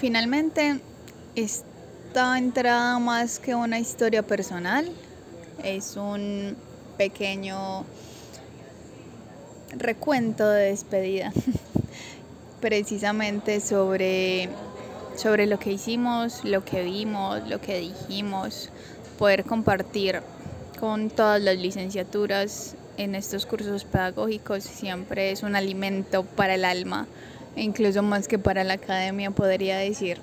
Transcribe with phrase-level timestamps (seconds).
[0.00, 0.80] Finalmente,
[1.36, 4.90] esta entrada más que una historia personal
[5.62, 6.56] es un
[6.96, 7.84] pequeño
[9.76, 11.34] recuento de despedida,
[12.62, 14.48] precisamente sobre,
[15.16, 18.70] sobre lo que hicimos, lo que vimos, lo que dijimos,
[19.18, 20.22] poder compartir
[20.80, 27.06] con todas las licenciaturas en estos cursos pedagógicos siempre es un alimento para el alma,
[27.56, 30.18] incluso más que para la academia podría decir.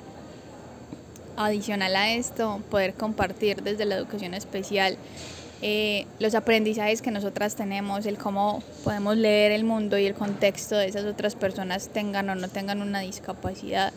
[1.36, 4.98] Adicional a esto, poder compartir desde la educación especial
[5.62, 10.76] eh, los aprendizajes que nosotras tenemos, el cómo podemos leer el mundo y el contexto
[10.76, 13.92] de esas otras personas tengan o no tengan una discapacidad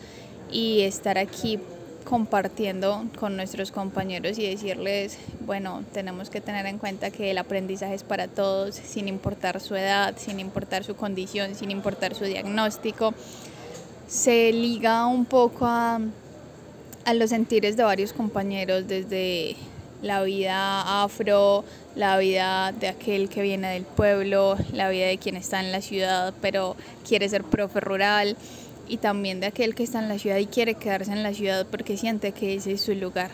[0.51, 1.59] y estar aquí
[2.03, 7.93] compartiendo con nuestros compañeros y decirles, bueno, tenemos que tener en cuenta que el aprendizaje
[7.93, 13.13] es para todos, sin importar su edad, sin importar su condición, sin importar su diagnóstico.
[14.07, 15.99] Se liga un poco a,
[17.05, 19.55] a los sentires de varios compañeros desde
[20.01, 21.63] la vida afro,
[21.95, 25.81] la vida de aquel que viene del pueblo, la vida de quien está en la
[25.81, 26.75] ciudad pero
[27.07, 28.35] quiere ser profe rural
[28.87, 31.65] y también de aquel que está en la ciudad y quiere quedarse en la ciudad
[31.69, 33.31] porque siente que ese es su lugar.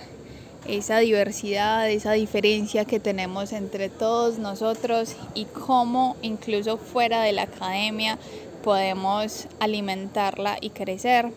[0.67, 7.43] Esa diversidad, esa diferencia que tenemos entre todos nosotros y cómo incluso fuera de la
[7.43, 8.17] academia
[8.63, 11.31] podemos alimentarla y crecer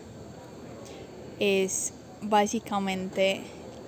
[1.39, 3.41] es básicamente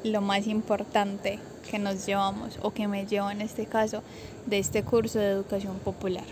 [0.04, 4.02] lo más importante que nos llevamos o que me llevo en este caso
[4.46, 6.26] de este curso de educación popular.